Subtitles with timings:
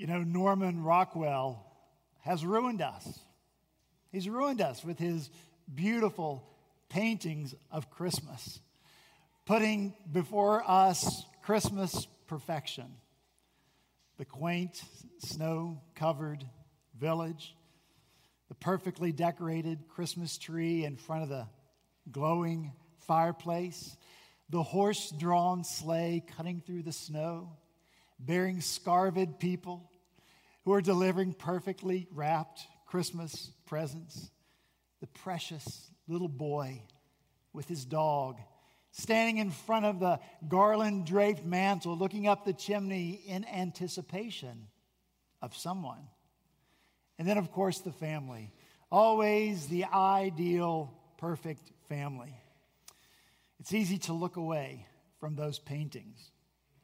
[0.00, 1.62] You know, Norman Rockwell
[2.20, 3.20] has ruined us.
[4.10, 5.28] He's ruined us with his
[5.74, 6.42] beautiful
[6.88, 8.60] paintings of Christmas,
[9.44, 12.86] putting before us Christmas perfection.
[14.16, 14.82] The quaint,
[15.18, 16.46] snow covered
[16.98, 17.54] village,
[18.48, 21.46] the perfectly decorated Christmas tree in front of the
[22.10, 22.72] glowing
[23.06, 23.98] fireplace,
[24.48, 27.50] the horse drawn sleigh cutting through the snow,
[28.18, 29.89] bearing scarved people
[30.64, 34.30] who are delivering perfectly wrapped Christmas presents,
[35.00, 36.82] the precious little boy
[37.52, 38.38] with his dog
[38.92, 40.18] standing in front of the
[40.48, 44.66] garland draped mantel, looking up the chimney in anticipation
[45.40, 46.08] of someone.
[47.18, 48.52] And then, of course, the family.
[48.90, 52.34] Always the ideal, perfect family.
[53.60, 54.86] It's easy to look away
[55.18, 56.18] from those paintings.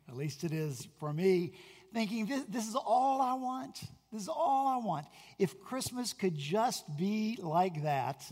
[0.09, 1.55] At least it is for me,
[1.97, 3.81] thinking this, this is all I want.
[4.13, 5.07] This is all I want.
[5.39, 8.23] If Christmas could just be like that,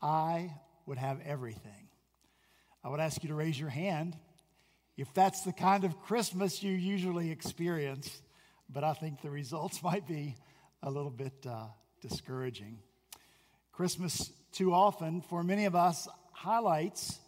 [0.00, 0.54] I
[0.86, 1.88] would have everything.
[2.84, 4.16] I would ask you to raise your hand
[4.96, 8.22] if that's the kind of Christmas you usually experience,
[8.68, 10.36] but I think the results might be
[10.80, 11.66] a little bit uh,
[12.00, 12.78] discouraging.
[13.72, 17.18] Christmas, too often, for many of us, highlights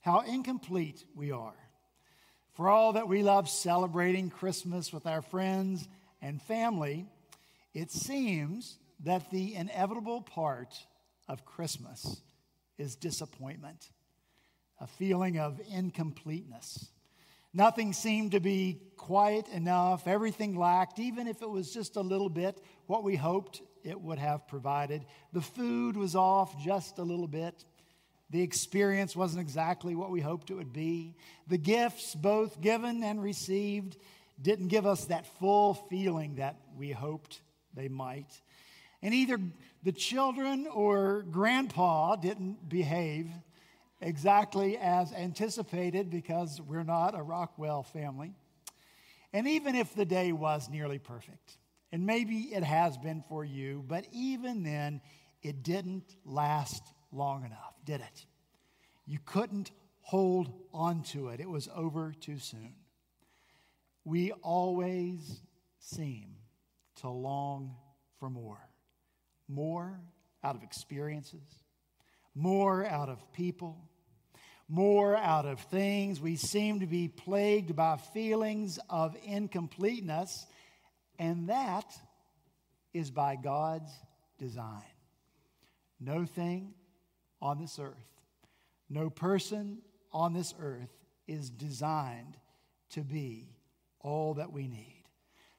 [0.00, 1.65] how incomplete we are.
[2.56, 5.86] For all that we love celebrating Christmas with our friends
[6.22, 7.04] and family,
[7.74, 10.74] it seems that the inevitable part
[11.28, 12.22] of Christmas
[12.78, 13.90] is disappointment,
[14.80, 16.88] a feeling of incompleteness.
[17.52, 20.08] Nothing seemed to be quiet enough.
[20.08, 24.18] Everything lacked, even if it was just a little bit, what we hoped it would
[24.18, 25.04] have provided.
[25.34, 27.66] The food was off just a little bit.
[28.30, 31.14] The experience wasn't exactly what we hoped it would be.
[31.46, 33.96] The gifts, both given and received,
[34.40, 37.40] didn't give us that full feeling that we hoped
[37.74, 38.40] they might.
[39.02, 39.38] And either
[39.82, 43.30] the children or grandpa didn't behave
[44.00, 48.34] exactly as anticipated because we're not a Rockwell family.
[49.32, 51.58] And even if the day was nearly perfect,
[51.92, 55.00] and maybe it has been for you, but even then,
[55.42, 56.82] it didn't last
[57.16, 58.26] long enough, did it?
[59.06, 62.74] You couldn't hold on to it, it was over too soon.
[64.04, 65.40] We always
[65.80, 66.36] seem
[67.00, 67.74] to long
[68.18, 68.60] for more
[69.48, 70.00] more
[70.42, 71.62] out of experiences,
[72.34, 73.76] more out of people,
[74.68, 76.20] more out of things.
[76.20, 80.46] We seem to be plagued by feelings of incompleteness,
[81.18, 81.94] and that
[82.92, 83.92] is by God's
[84.38, 84.82] design.
[86.00, 86.74] No thing
[87.40, 87.94] on this earth,
[88.88, 89.78] no person
[90.12, 90.90] on this earth
[91.26, 92.36] is designed
[92.90, 93.48] to be
[94.00, 95.02] all that we need.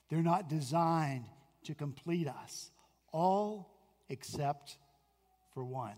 [0.09, 1.25] They're not designed
[1.65, 2.71] to complete us,
[3.11, 3.73] all
[4.09, 4.77] except
[5.53, 5.95] for one.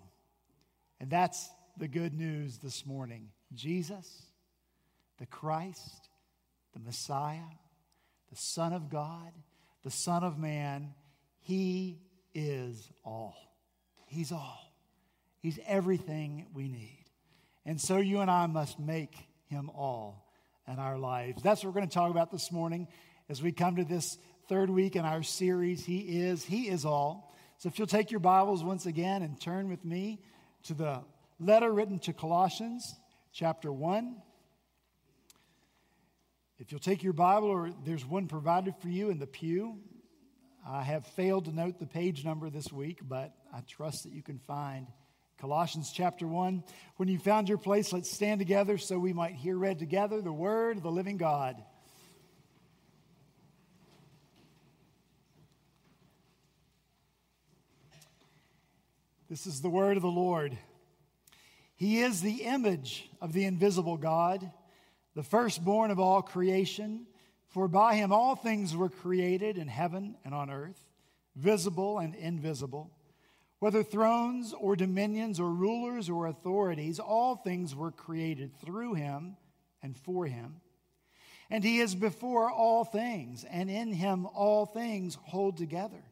[0.99, 4.23] And that's the good news this morning Jesus,
[5.17, 6.09] the Christ,
[6.73, 7.39] the Messiah,
[8.29, 9.31] the Son of God,
[9.83, 10.93] the Son of Man,
[11.39, 11.99] He
[12.33, 13.35] is all.
[14.07, 14.68] He's all.
[15.41, 17.05] He's everything we need.
[17.65, 19.15] And so you and I must make
[19.47, 20.25] Him all
[20.67, 21.41] in our lives.
[21.41, 22.87] That's what we're going to talk about this morning
[23.29, 24.17] as we come to this
[24.47, 27.35] third week in our series, He is, He is all.
[27.57, 30.21] So if you'll take your Bibles once again and turn with me
[30.63, 31.01] to the
[31.39, 32.95] letter written to Colossians,
[33.31, 34.15] chapter 1.
[36.57, 39.77] If you'll take your Bible, or there's one provided for you in the pew.
[40.67, 44.21] I have failed to note the page number this week, but I trust that you
[44.21, 44.87] can find
[45.39, 46.65] Colossians chapter 1.
[46.97, 50.33] When you found your place, let's stand together so we might hear read together the
[50.33, 51.55] word of the living God.
[59.29, 60.57] This is the word of the Lord.
[61.77, 64.51] He is the image of the invisible God,
[65.15, 67.05] the firstborn of all creation.
[67.47, 70.85] For by him all things were created in heaven and on earth,
[71.37, 72.91] visible and invisible.
[73.59, 79.35] Whether thrones or dominions or rulers or authorities, all things were created through him
[79.83, 80.61] and for him.
[81.49, 86.03] And he is before all things, and in him all things hold together.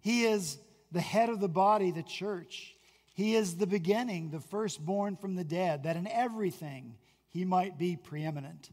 [0.00, 0.58] He is
[0.92, 2.76] the head of the body, the church.
[3.14, 6.96] He is the beginning, the firstborn from the dead, that in everything
[7.30, 8.70] he might be preeminent.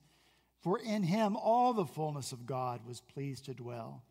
[0.59, 4.03] For in him all the fullness of God was pleased to dwell,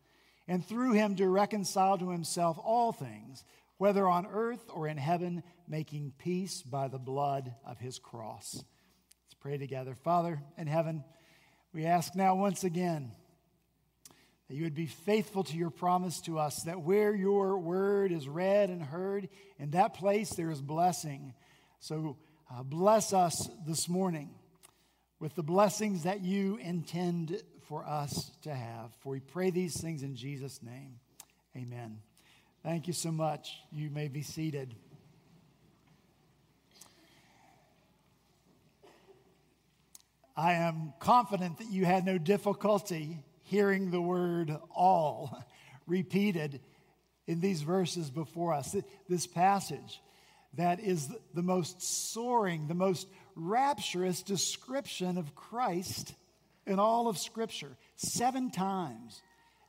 [0.47, 3.45] and through him to reconcile to himself all things,
[3.81, 8.53] whether on earth or in heaven, making peace by the blood of his cross.
[8.53, 9.95] Let's pray together.
[9.95, 11.03] Father in heaven,
[11.73, 13.11] we ask now once again
[14.47, 18.29] that you would be faithful to your promise to us, that where your word is
[18.29, 21.33] read and heard, in that place there is blessing.
[21.79, 22.17] So
[22.53, 24.29] uh, bless us this morning
[25.19, 28.93] with the blessings that you intend for us to have.
[28.99, 30.99] For we pray these things in Jesus' name.
[31.57, 31.97] Amen.
[32.63, 33.59] Thank you so much.
[33.71, 34.75] You may be seated.
[40.37, 45.43] I am confident that you had no difficulty hearing the word all
[45.87, 46.61] repeated
[47.25, 48.75] in these verses before us.
[49.09, 49.99] This passage
[50.53, 56.13] that is the most soaring, the most rapturous description of Christ
[56.67, 57.75] in all of Scripture.
[57.95, 59.21] Seven times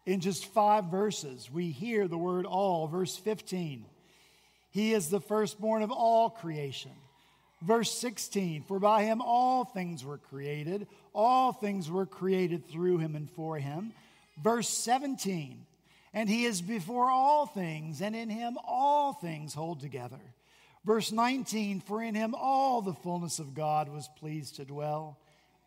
[0.04, 2.88] in just five verses, we hear the word all.
[2.88, 3.84] Verse 15,
[4.70, 6.92] He is the firstborn of all creation.
[7.62, 13.14] Verse 16, for by him all things were created, all things were created through him
[13.14, 13.92] and for him.
[14.42, 15.64] Verse 17,
[16.12, 20.18] and he is before all things, and in him all things hold together.
[20.84, 25.16] Verse 19, for in him all the fullness of God was pleased to dwell.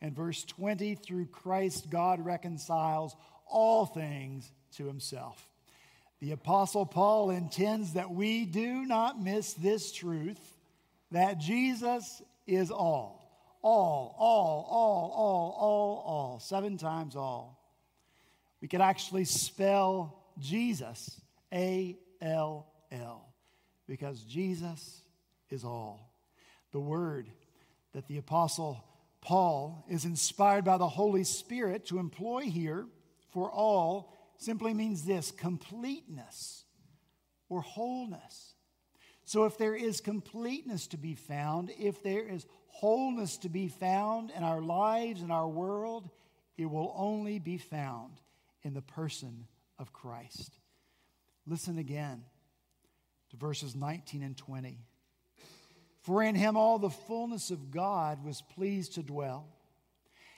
[0.02, 3.16] And verse 20, through Christ, God reconciles
[3.48, 5.50] all things to himself.
[6.20, 10.40] The Apostle Paul intends that we do not miss this truth
[11.12, 13.22] that Jesus is all.
[13.62, 16.40] All, all, all, all, all, all.
[16.40, 17.60] Seven times all.
[18.62, 21.20] We could actually spell Jesus
[21.54, 23.34] A L L
[23.88, 25.02] because Jesus
[25.50, 26.12] is all.
[26.72, 27.28] The word
[27.94, 28.84] that the Apostle
[29.22, 32.86] Paul is inspired by the Holy Spirit to employ here
[33.36, 36.64] for all simply means this completeness
[37.50, 38.54] or wholeness.
[39.26, 44.32] So, if there is completeness to be found, if there is wholeness to be found
[44.32, 46.10] in our lives, in our world,
[46.58, 48.22] it will only be found
[48.64, 49.48] in the person
[49.78, 50.58] of Christ.
[51.46, 52.24] Listen again
[53.32, 54.80] to verses 19 and 20.
[56.04, 59.55] For in him all the fullness of God was pleased to dwell,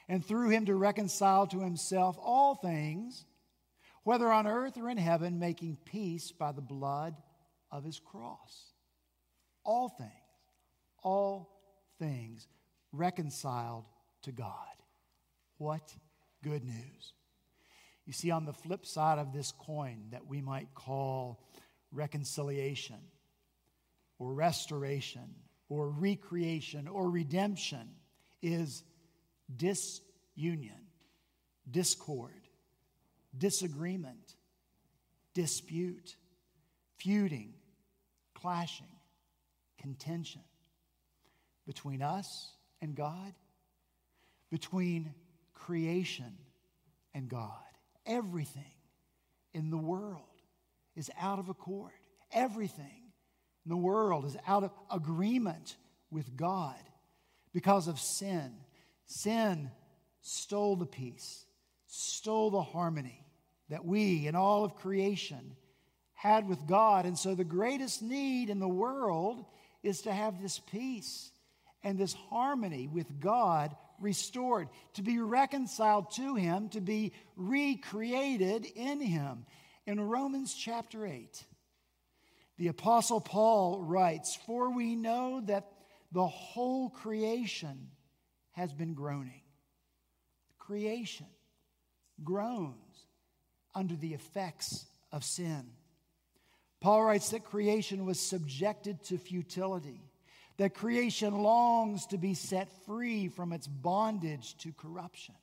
[0.08, 3.26] and through him to reconcile to himself all things,
[4.04, 7.16] whether on earth or in heaven, making peace by the blood
[7.72, 8.72] of his cross
[9.68, 10.12] all things,
[11.04, 11.50] all
[12.00, 12.48] things
[12.92, 13.84] reconciled
[14.24, 14.48] to God.
[15.58, 15.94] What
[16.44, 17.14] good news.
[18.06, 21.44] You see, on the flip side of this coin that we might call
[21.92, 23.00] reconciliation
[24.18, 25.36] or restoration
[25.68, 27.90] or recreation or redemption
[28.42, 28.84] is
[29.56, 30.88] disunion,
[31.70, 32.48] discord,
[33.38, 34.36] disagreement,
[35.34, 36.16] dispute,
[36.98, 37.54] feuding,
[38.34, 38.88] clashing
[39.78, 40.42] contention
[41.66, 42.52] between us
[42.82, 43.34] and God,
[44.50, 45.14] between
[45.54, 46.38] creation
[47.14, 47.52] and God.
[48.06, 48.64] Everything
[49.54, 50.24] in the world
[50.96, 51.92] is out of accord.
[52.32, 53.12] Everything
[53.66, 55.76] in the world is out of agreement
[56.10, 56.76] with God
[57.54, 58.54] because of sin.
[59.08, 59.72] Sin
[60.22, 61.46] stole the peace,
[61.88, 63.26] stole the harmony
[63.70, 65.56] that we and all of creation
[66.14, 67.06] had with God.
[67.06, 69.46] And so the greatest need in the world
[69.82, 71.32] is to have this peace
[71.84, 79.00] and this harmony with God restored, to be reconciled to Him, to be recreated in
[79.00, 79.46] Him.
[79.86, 81.46] In Romans chapter 8,
[82.58, 85.72] the Apostle Paul writes, For we know that
[86.12, 87.90] the whole creation
[88.58, 89.42] has been groaning.
[90.58, 91.28] Creation
[92.24, 93.06] groans
[93.76, 95.70] under the effects of sin.
[96.82, 100.02] Paul writes that creation was subjected to futility,
[100.58, 105.36] that creation longs to be set free from its bondage to corruption.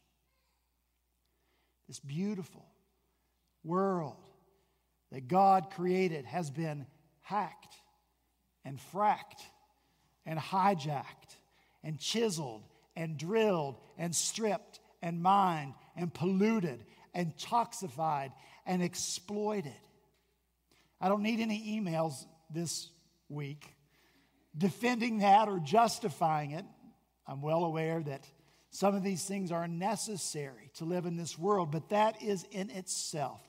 [1.87, 2.67] This beautiful
[3.63, 4.29] world
[5.13, 6.85] that God created has been
[7.21, 7.77] hacked
[8.65, 9.43] and fracked
[10.27, 11.37] and hijacked
[11.85, 12.65] and chiseled
[12.97, 18.33] and drilled and stripped and mined and polluted and toxified
[18.67, 19.75] and exploited.
[21.01, 22.89] I don't need any emails this
[23.29, 23.75] week
[24.57, 26.65] defending that or justifying it.
[27.27, 28.27] I'm well aware that
[28.71, 32.71] some of these things are necessary to live in this world, but that is in
[32.71, 33.41] itself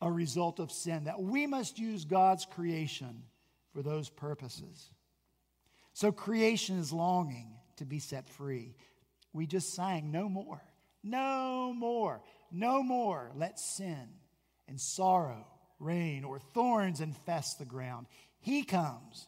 [0.00, 3.22] a result of sin, that we must use God's creation
[3.72, 4.90] for those purposes.
[5.92, 8.74] So creation is longing to be set free.
[9.32, 10.62] We just sang, No more,
[11.02, 13.30] no more, no more.
[13.34, 14.08] Let sin
[14.68, 15.46] and sorrow
[15.78, 18.06] reign or thorns infest the ground.
[18.40, 19.26] He comes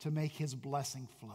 [0.00, 1.34] to make his blessing flow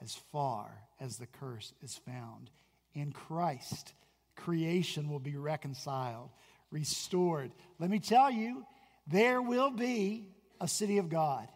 [0.00, 0.70] as far
[1.00, 2.50] as the curse is found.
[2.94, 3.92] In Christ,
[4.36, 6.30] creation will be reconciled,
[6.70, 7.52] restored.
[7.78, 8.64] Let me tell you,
[9.06, 10.28] there will be
[10.60, 11.48] a city of God.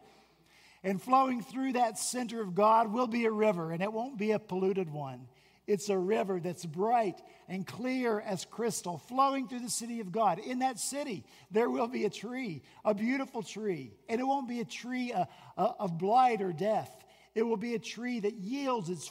[0.84, 4.30] And flowing through that center of God will be a river, and it won't be
[4.30, 5.26] a polluted one.
[5.66, 10.38] It's a river that's bright and clear as crystal, flowing through the city of God.
[10.38, 13.92] In that city, there will be a tree, a beautiful tree.
[14.08, 15.26] And it won't be a tree uh,
[15.58, 17.04] uh, of blight or death.
[17.34, 19.10] It will be a tree that yields its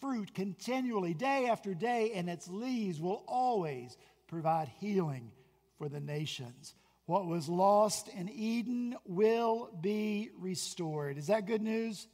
[0.00, 5.30] fruit continually, day after day, and its leaves will always provide healing
[5.78, 6.74] for the nations.
[7.06, 11.18] What was lost in Eden will be restored.
[11.18, 12.08] Is that good news?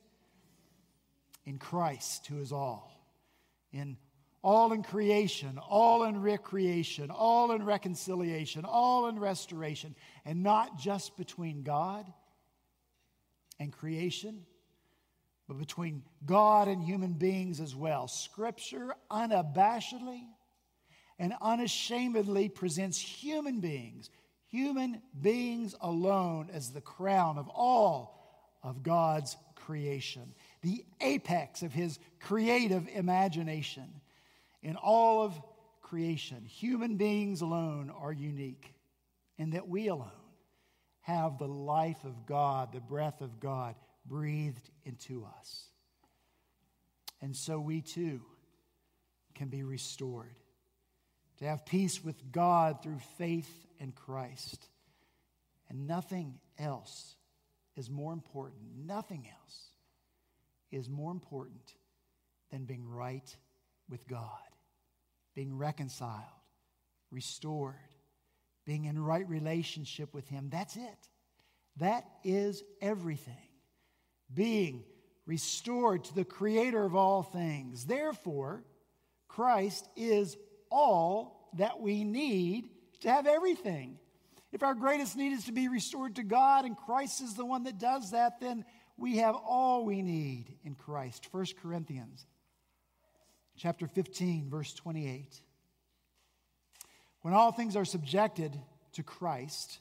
[1.47, 2.91] In Christ, who is all
[3.73, 3.97] in
[4.43, 9.95] all in creation, all in recreation, all in reconciliation, all in restoration,
[10.25, 12.11] and not just between God
[13.59, 14.47] and creation,
[15.47, 18.09] but between God and human beings as well.
[18.09, 20.23] Scripture unabashedly
[21.19, 24.09] and unashamedly presents human beings,
[24.51, 28.19] human beings alone, as the crown of all
[28.63, 34.01] of God's creation the apex of his creative imagination.
[34.63, 35.41] In all of
[35.81, 38.75] creation, human beings alone are unique,
[39.39, 40.11] and that we alone
[41.03, 45.65] have the life of God, the breath of God breathed into us.
[47.23, 48.21] And so we too
[49.35, 50.35] can be restored,
[51.41, 54.69] to have peace with God through faith in Christ.
[55.69, 57.15] And nothing else
[57.77, 59.69] is more important, nothing else
[60.71, 61.75] is more important
[62.51, 63.37] than being right
[63.89, 64.39] with God,
[65.35, 66.23] being reconciled,
[67.11, 67.75] restored,
[68.67, 70.49] being in right relationship with Him.
[70.51, 71.09] That's it.
[71.79, 73.35] That is everything.
[74.33, 74.85] Being
[75.27, 77.87] restored to the Creator of all things.
[77.87, 78.65] Therefore,
[79.29, 80.37] Christ is
[80.71, 82.69] all that we need
[83.01, 83.99] to have everything.
[84.53, 87.65] If our greatest need is to be restored to God and Christ is the one
[87.65, 88.65] that does that, then
[88.97, 91.29] we have all we need in Christ.
[91.31, 92.27] 1 Corinthians
[93.57, 95.41] chapter 15 verse 28.
[97.23, 98.59] When all things are subjected
[98.93, 99.81] to Christ,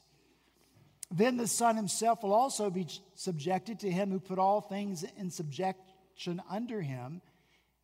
[1.10, 5.30] then the Son himself will also be subjected to him who put all things in
[5.30, 7.22] subjection under him.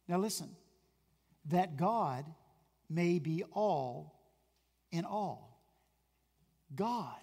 [0.06, 0.50] Now listen,
[1.46, 2.24] that God
[2.88, 4.14] may be all
[4.92, 5.60] in all.
[6.74, 7.20] God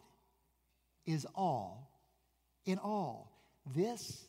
[1.06, 1.92] is all
[2.66, 3.32] in all.
[3.76, 4.26] This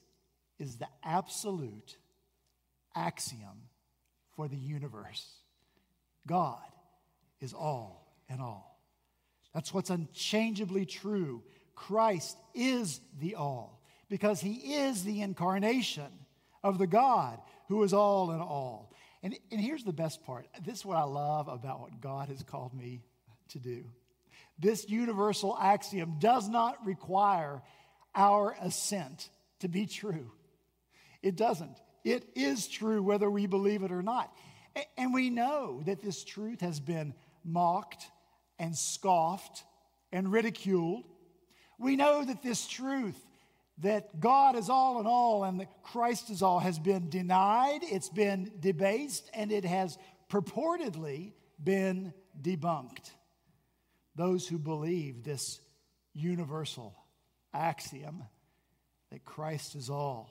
[0.59, 1.97] is the absolute
[2.95, 3.69] axiom
[4.37, 5.27] for the universe
[6.27, 6.59] God
[7.41, 8.81] is all and all.
[9.53, 11.43] That's what's unchangeably true.
[11.75, 16.11] Christ is the all because he is the incarnation
[16.63, 17.39] of the God
[17.69, 18.94] who is all in all.
[19.25, 22.43] And, and here's the best part this is what I love about what God has
[22.45, 23.03] called me
[23.49, 23.87] to do.
[24.59, 27.63] This universal axiom does not require
[28.15, 30.31] our assent to be true.
[31.23, 31.77] It doesn't.
[32.05, 34.31] It is true whether we believe it or not.
[34.99, 37.15] And we know that this truth has been
[37.45, 38.05] mocked
[38.59, 39.65] and scoffed
[40.13, 41.05] and ridiculed.
[41.79, 43.19] We know that this truth,
[43.79, 48.09] that God is all in all and that Christ is all, has been denied, it's
[48.09, 49.99] been debased, and it has
[50.31, 53.11] purportedly been debunked.
[54.15, 55.61] Those who believe this
[56.13, 56.95] universal
[57.53, 58.23] axiom
[59.11, 60.31] that Christ is all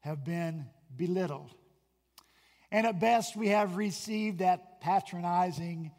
[0.00, 1.54] have been belittled.
[2.72, 5.90] And at best, we have received that patronizing,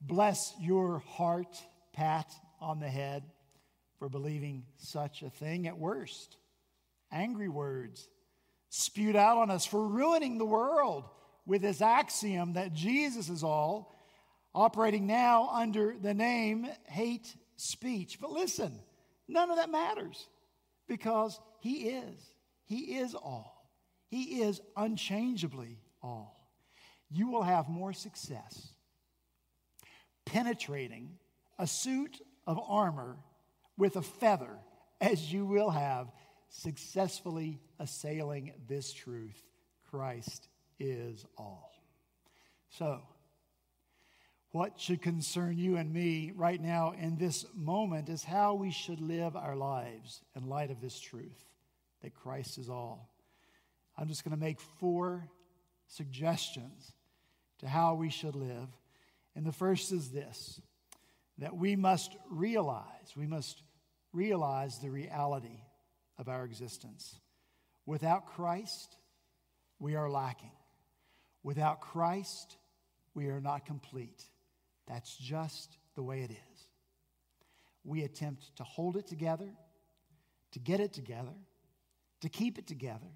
[0.00, 1.56] bless your heart
[1.92, 3.24] pat on the head
[4.02, 5.68] for believing such a thing.
[5.68, 6.36] At worst,
[7.12, 8.08] angry words
[8.68, 11.04] spewed out on us for ruining the world
[11.46, 13.94] with this axiom that Jesus is all,
[14.56, 18.18] operating now under the name hate speech.
[18.20, 18.72] But listen,
[19.28, 20.28] None of that matters
[20.88, 22.20] because He is.
[22.64, 23.70] He is all.
[24.08, 26.50] He is unchangeably all.
[27.08, 28.72] You will have more success
[30.26, 31.18] penetrating
[31.56, 33.16] a suit of armor
[33.76, 34.58] with a feather
[35.00, 36.08] as you will have
[36.48, 39.42] successfully assailing this truth
[39.90, 40.48] Christ
[40.78, 41.72] is all.
[42.70, 43.02] So,
[44.52, 49.00] what should concern you and me right now in this moment is how we should
[49.00, 51.44] live our lives in light of this truth
[52.02, 53.10] that Christ is all.
[53.96, 55.28] I'm just going to make four
[55.86, 56.92] suggestions
[57.60, 58.68] to how we should live.
[59.34, 60.60] And the first is this
[61.42, 63.64] that we must realize, we must
[64.12, 65.58] realize the reality
[66.16, 67.18] of our existence.
[67.84, 68.96] Without Christ,
[69.80, 70.52] we are lacking.
[71.42, 72.56] Without Christ,
[73.14, 74.22] we are not complete.
[74.86, 76.68] That's just the way it is.
[77.82, 79.48] We attempt to hold it together,
[80.52, 81.34] to get it together,
[82.20, 83.10] to keep it together.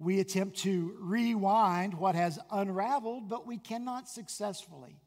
[0.00, 4.98] We attempt to rewind what has unraveled, but we cannot successfully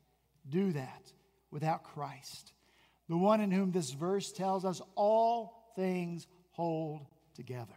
[0.50, 1.12] do that
[1.51, 2.54] without Christ,
[3.10, 7.68] the one in whom this verse tells us all things hold together.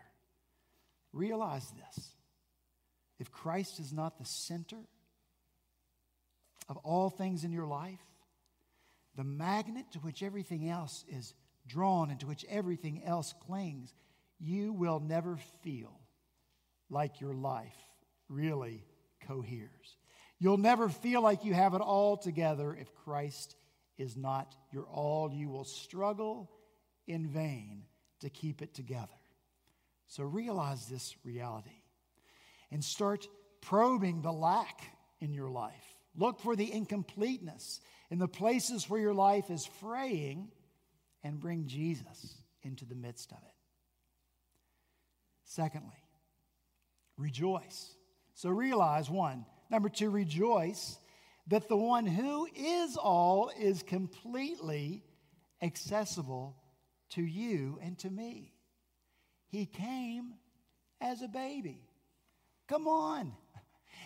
[1.12, 2.14] Realize this.
[3.18, 4.78] If Christ is not the center
[6.68, 8.00] of all things in your life,
[9.16, 11.34] the magnet to which everything else is
[11.66, 13.92] drawn and to which everything else clings,
[14.38, 16.00] you will never feel
[16.88, 17.76] like your life
[18.28, 18.84] really
[19.26, 19.96] coheres.
[20.38, 23.56] You'll never feel like you have it all together if Christ
[24.00, 25.32] is not your all.
[25.32, 26.50] You will struggle
[27.06, 27.84] in vain
[28.20, 29.08] to keep it together.
[30.06, 31.82] So realize this reality
[32.70, 33.28] and start
[33.60, 34.82] probing the lack
[35.20, 35.94] in your life.
[36.16, 37.80] Look for the incompleteness
[38.10, 40.50] in the places where your life is fraying
[41.22, 43.54] and bring Jesus into the midst of it.
[45.44, 46.02] Secondly,
[47.16, 47.94] rejoice.
[48.34, 50.98] So realize one, Number two, rejoice
[51.50, 55.02] that the one who is all is completely
[55.60, 56.56] accessible
[57.10, 58.52] to you and to me.
[59.48, 60.34] He came
[61.00, 61.82] as a baby.
[62.68, 63.32] Come on.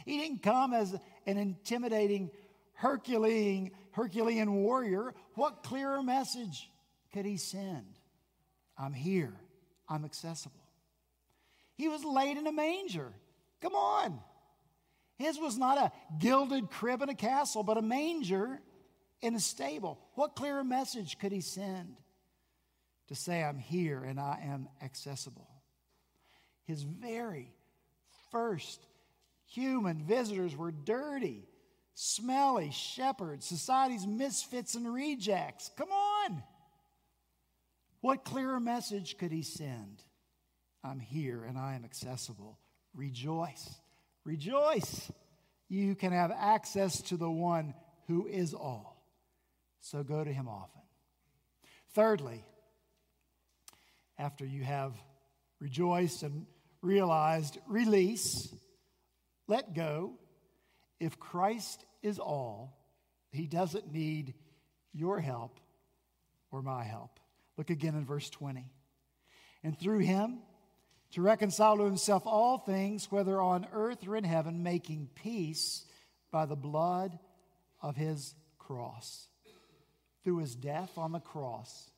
[0.06, 0.94] He didn't come as
[1.26, 2.30] an intimidating
[2.72, 5.14] Herculean, Herculean warrior.
[5.34, 6.70] What clearer message
[7.12, 7.98] could he send?
[8.76, 9.34] I'm here.
[9.88, 10.64] I'm accessible.
[11.74, 13.12] He was laid in a manger.
[13.60, 14.18] Come on.
[15.16, 18.60] His was not a gilded crib in a castle, but a manger
[19.22, 20.00] in a stable.
[20.14, 21.96] What clearer message could he send
[23.08, 25.48] to say, I'm here and I am accessible?
[26.64, 27.52] His very
[28.32, 28.86] first
[29.46, 31.46] human visitors were dirty,
[31.94, 35.70] smelly shepherds, society's misfits and rejects.
[35.76, 36.42] Come on.
[38.00, 40.02] What clearer message could he send?
[40.82, 42.58] I'm here and I am accessible.
[42.94, 43.74] Rejoice.
[44.24, 45.10] Rejoice.
[45.68, 47.74] You can have access to the one
[48.06, 49.02] who is all.
[49.80, 50.82] So go to him often.
[51.92, 52.44] Thirdly,
[54.18, 54.92] after you have
[55.60, 56.46] rejoiced and
[56.82, 58.54] realized, release,
[59.46, 60.14] let go.
[61.00, 62.78] If Christ is all,
[63.30, 64.34] he doesn't need
[64.92, 65.58] your help
[66.50, 67.18] or my help.
[67.56, 68.70] Look again in verse 20.
[69.62, 70.38] And through him,
[71.14, 75.84] to reconcile to himself all things, whether on earth or in heaven, making peace
[76.32, 77.16] by the blood
[77.80, 79.28] of his cross.
[80.24, 81.90] Through his death on the cross,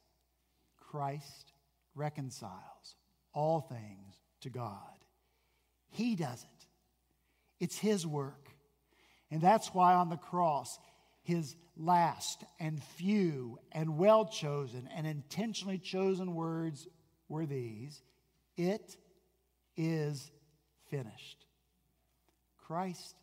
[0.90, 1.52] Christ
[1.94, 2.96] reconciles
[3.32, 4.76] all things to God.
[5.88, 6.66] He does it,
[7.58, 8.50] it's his work.
[9.30, 10.78] And that's why on the cross,
[11.22, 16.86] his last and few and well chosen and intentionally chosen words
[17.28, 18.02] were these
[18.58, 18.96] It
[19.76, 20.30] is
[20.90, 21.44] finished.
[22.66, 23.14] Christ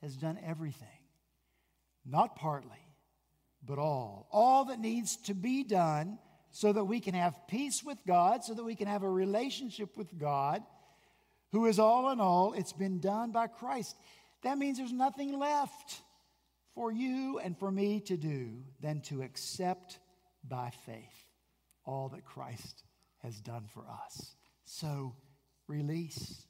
[0.00, 0.88] has done everything,
[2.04, 2.86] not partly,
[3.64, 4.28] but all.
[4.30, 6.18] All that needs to be done
[6.50, 9.96] so that we can have peace with God, so that we can have a relationship
[9.96, 10.62] with God,
[11.52, 12.52] who is all in all.
[12.52, 13.96] It's been done by Christ.
[14.42, 16.02] That means there's nothing left
[16.74, 19.98] for you and for me to do than to accept
[20.46, 21.26] by faith
[21.84, 22.84] all that Christ
[23.22, 24.34] has done for us.
[24.64, 25.14] So,
[25.72, 26.44] release.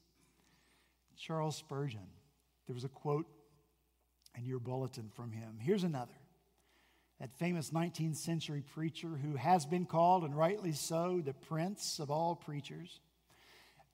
[1.17, 2.07] Charles Spurgeon,
[2.67, 3.27] there was a quote
[4.37, 5.59] in your bulletin from him.
[5.61, 6.13] Here's another.
[7.21, 12.11] That famous 19th century preacher who has been called, and rightly so, the prince of
[12.11, 12.99] all preachers.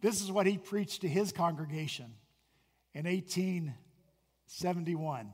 [0.00, 2.14] This is what he preached to his congregation
[2.94, 5.30] in 1871.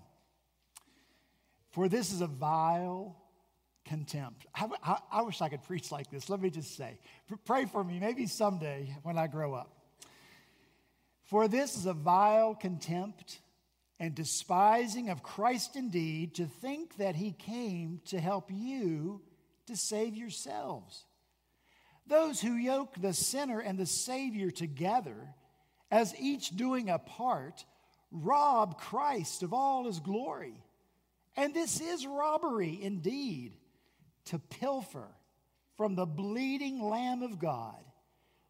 [1.70, 3.16] For this is a vile
[3.84, 4.46] contempt.
[4.54, 6.28] I, I, I, wish I could preach like this.
[6.28, 6.98] Let me just say,
[7.44, 9.83] pray for me, maybe someday when I grow up.
[11.34, 13.40] For this is a vile contempt
[13.98, 19.20] and despising of Christ indeed to think that he came to help you
[19.66, 21.04] to save yourselves.
[22.06, 25.34] Those who yoke the sinner and the Savior together,
[25.90, 27.64] as each doing a part,
[28.12, 30.62] rob Christ of all his glory.
[31.36, 33.56] And this is robbery indeed,
[34.26, 35.08] to pilfer
[35.76, 37.82] from the bleeding Lamb of God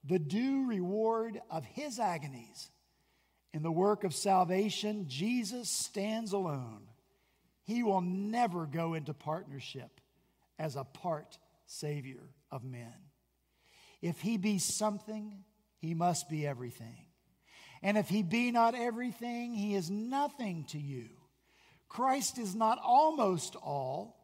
[0.06, 2.70] the due reward of his agonies.
[3.54, 6.88] In the work of salvation, Jesus stands alone.
[7.62, 10.00] He will never go into partnership
[10.58, 12.92] as a part Savior of men.
[14.02, 15.44] If he be something,
[15.78, 17.06] he must be everything.
[17.80, 21.10] And if he be not everything, he is nothing to you.
[21.88, 24.16] Christ is not almost all,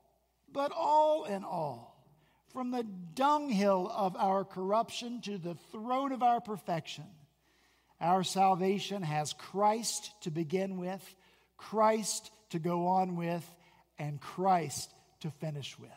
[0.52, 2.04] but all in all.
[2.48, 2.82] From the
[3.14, 7.04] dunghill of our corruption to the throne of our perfection.
[8.00, 11.14] Our salvation has Christ to begin with,
[11.56, 13.44] Christ to go on with,
[13.98, 15.90] and Christ to finish with.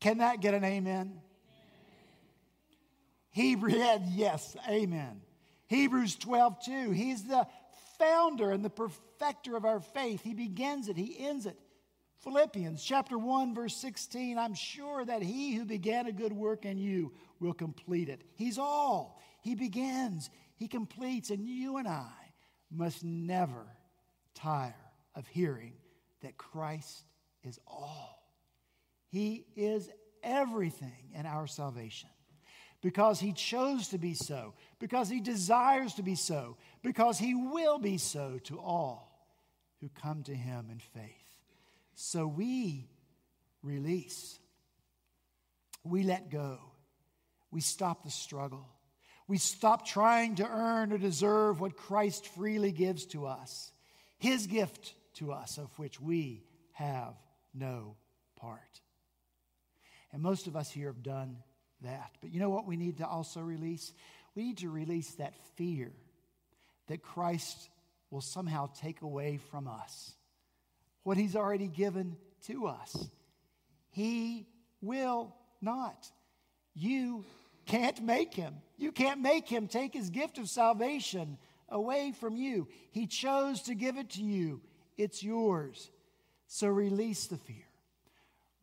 [0.00, 1.20] Can that get an amen?
[3.30, 3.72] Hebrew,
[4.14, 5.20] yes, amen.
[5.66, 6.90] Hebrews 12, 2.
[6.90, 7.46] He's the
[7.98, 10.22] founder and the perfecter of our faith.
[10.22, 11.56] He begins it, he ends it.
[12.20, 14.36] Philippians chapter 1, verse 16.
[14.36, 18.22] I'm sure that he who began a good work in you will complete it.
[18.34, 19.18] He's all.
[19.42, 22.12] He begins, he completes, and you and I
[22.70, 23.66] must never
[24.34, 24.74] tire
[25.14, 25.74] of hearing
[26.22, 27.04] that Christ
[27.42, 28.22] is all.
[29.08, 29.90] He is
[30.22, 32.08] everything in our salvation
[32.82, 37.78] because he chose to be so, because he desires to be so, because he will
[37.78, 39.10] be so to all
[39.80, 41.14] who come to him in faith.
[41.94, 42.88] So we
[43.62, 44.38] release,
[45.84, 46.58] we let go,
[47.50, 48.66] we stop the struggle,
[49.30, 53.70] we stop trying to earn or deserve what Christ freely gives to us,
[54.18, 57.14] his gift to us, of which we have
[57.54, 57.94] no
[58.40, 58.80] part.
[60.12, 61.36] And most of us here have done
[61.82, 62.10] that.
[62.20, 63.92] But you know what we need to also release?
[64.34, 65.92] We need to release that fear
[66.88, 67.70] that Christ
[68.10, 70.12] will somehow take away from us
[71.04, 72.16] what he's already given
[72.48, 73.08] to us.
[73.90, 74.48] He
[74.82, 76.10] will not.
[76.74, 77.24] You
[77.70, 78.56] can't make him.
[78.78, 82.66] You can't make him take his gift of salvation away from you.
[82.90, 84.60] He chose to give it to you,
[84.98, 85.90] it's yours.
[86.48, 87.68] So release the fear.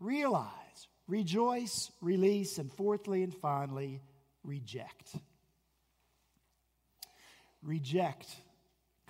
[0.02, 0.52] Realize
[1.08, 4.02] rejoice, release, and fourthly and finally,
[4.44, 5.16] reject.
[7.64, 8.28] Reject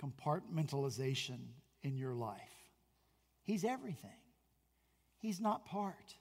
[0.00, 1.38] compartmentalization
[1.82, 2.38] in your life.
[3.42, 4.10] He's everything,
[5.18, 6.14] He's not part,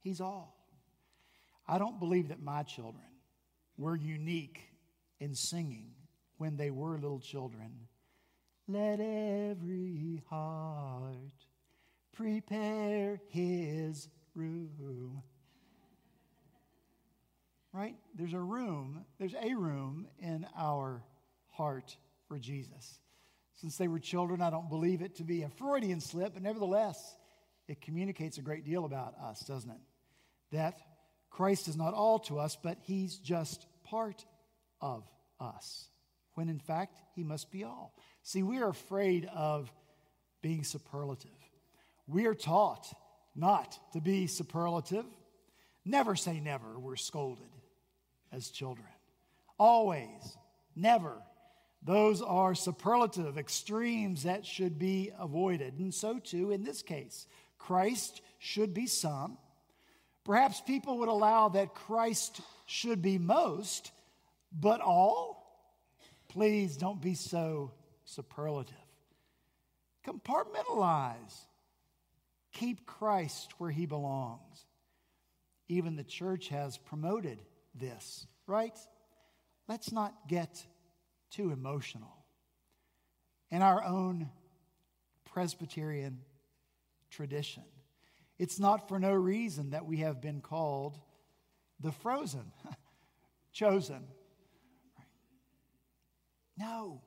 [0.00, 0.63] He's all.
[1.66, 3.04] I don't believe that my children
[3.76, 4.60] were unique
[5.20, 5.92] in singing
[6.38, 7.88] when they were little children.
[8.68, 11.16] Let every heart
[12.12, 15.22] prepare his room.
[17.72, 17.96] Right?
[18.14, 21.02] There's a room, there's a room in our
[21.50, 21.96] heart
[22.28, 23.00] for Jesus.
[23.56, 27.16] Since they were children, I don't believe it to be a Freudian slip, but nevertheless,
[27.66, 29.80] it communicates a great deal about us, doesn't it?
[30.52, 30.80] That
[31.34, 34.24] Christ is not all to us, but he's just part
[34.80, 35.02] of
[35.40, 35.88] us,
[36.34, 37.92] when in fact, he must be all.
[38.22, 39.72] See, we are afraid of
[40.42, 41.30] being superlative.
[42.06, 42.86] We are taught
[43.34, 45.06] not to be superlative.
[45.84, 47.50] Never say never, we're scolded
[48.32, 48.86] as children.
[49.58, 50.36] Always,
[50.76, 51.14] never.
[51.82, 55.78] Those are superlative extremes that should be avoided.
[55.80, 57.26] And so, too, in this case,
[57.58, 59.36] Christ should be some.
[60.24, 63.92] Perhaps people would allow that Christ should be most,
[64.52, 65.44] but all?
[66.28, 67.72] Please don't be so
[68.04, 68.74] superlative.
[70.06, 71.46] Compartmentalize.
[72.52, 74.66] Keep Christ where he belongs.
[75.68, 77.38] Even the church has promoted
[77.74, 78.76] this, right?
[79.68, 80.64] Let's not get
[81.30, 82.16] too emotional.
[83.50, 84.30] In our own
[85.24, 86.20] Presbyterian
[87.10, 87.64] tradition,
[88.38, 90.98] it's not for no reason that we have been called
[91.80, 92.52] the frozen,
[93.52, 94.04] chosen.
[96.56, 97.02] No.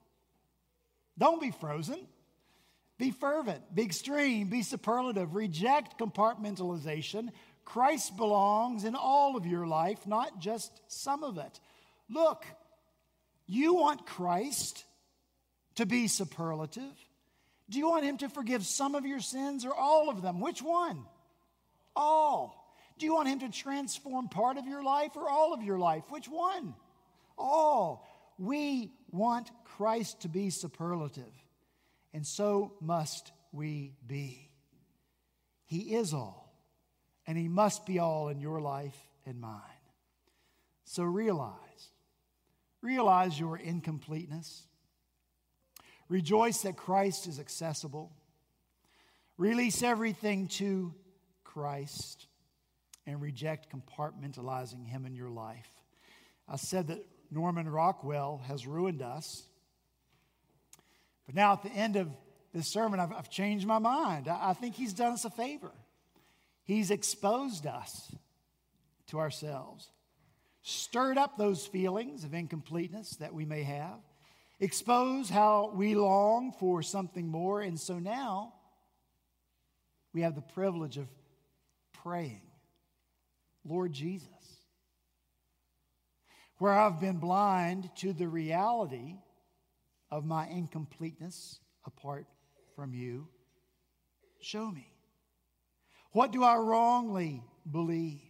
[1.18, 2.00] Don't be frozen.
[2.98, 5.36] Be fervent, be extreme, be superlative.
[5.36, 7.30] Reject compartmentalization.
[7.63, 11.60] Christ belongs in all of your life, not just some of it.
[12.10, 12.46] Look,
[13.46, 14.84] you want Christ
[15.76, 16.84] to be superlative?
[17.70, 20.40] Do you want Him to forgive some of your sins or all of them?
[20.40, 21.06] Which one?
[21.98, 22.74] All.
[22.98, 26.04] Do you want Him to transform part of your life or all of your life?
[26.10, 26.76] Which one?
[27.38, 28.08] All.
[28.40, 31.34] We want Christ to be superlative
[32.18, 34.50] and so must we be.
[35.66, 36.52] He is all,
[37.28, 39.62] and He must be all in your life and mine.
[40.86, 41.92] So realize,
[42.82, 44.64] realize your incompleteness.
[46.10, 48.12] Rejoice that Christ is accessible.
[49.38, 50.96] Release everything to
[51.58, 52.28] Christ
[53.08, 55.72] and reject compartmentalizing Him in your life.
[56.48, 59.48] I said that Norman Rockwell has ruined us.
[61.26, 62.10] But now at the end of
[62.54, 64.28] this sermon, I've, I've changed my mind.
[64.28, 65.72] I, I think he's done us a favor.
[66.63, 68.13] He's exposed us
[69.08, 69.89] to ourselves,
[70.62, 73.98] stirred up those feelings of incompleteness that we may have,
[74.60, 77.62] expose how we long for something more.
[77.62, 78.54] And so now
[80.13, 81.08] we have the privilege of
[82.08, 82.41] praying,
[83.65, 84.30] Lord Jesus,
[86.58, 89.15] where I've been blind to the reality
[90.10, 92.26] of my incompleteness apart
[92.78, 93.28] from you,
[94.39, 94.89] show me.
[96.13, 98.22] What do I wrongly believe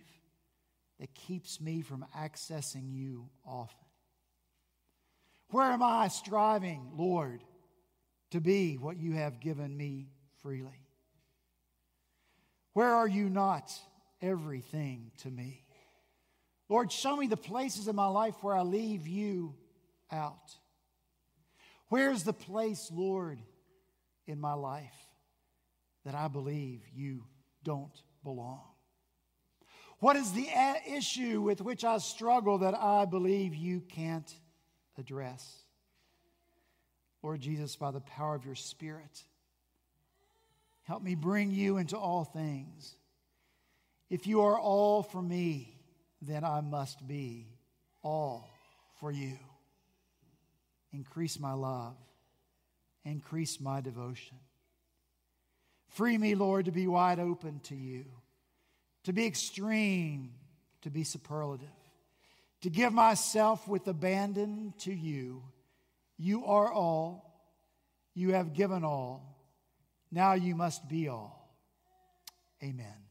[1.00, 3.78] that keeps me from accessing you often?
[5.50, 7.44] Where am I striving, Lord,
[8.32, 10.08] to be what you have given me
[10.42, 10.87] freely?
[12.78, 13.74] Where are you not
[14.22, 15.66] everything to me?
[16.70, 19.56] Lord, show me the places in my life where I leave you
[20.12, 20.52] out.
[21.90, 23.40] Where's the place, Lord,
[24.28, 24.94] in my life
[26.06, 27.24] that I believe you
[27.63, 28.62] don't belong?
[29.98, 30.48] What is the
[30.88, 34.32] issue with which I struggle that I believe you can't
[35.00, 35.63] address.
[37.24, 39.24] Lord Jesus, by the power of your Spirit,
[40.88, 42.95] help me bring you into all things.
[44.10, 45.78] If you are all for me,
[46.21, 47.47] then I must be
[48.02, 48.50] all
[49.00, 49.38] for you.
[50.91, 51.95] Increase my love,
[53.06, 54.38] increase my devotion.
[55.89, 58.06] Free me, Lord, to be wide open to you,
[59.04, 60.32] to be extreme,
[60.82, 61.67] to be superlative
[62.62, 65.43] to give myself with abandon to you.
[66.17, 67.23] You are all.
[68.13, 69.37] You have given all.
[70.12, 71.56] Now you must be all.
[72.63, 73.07] Amen.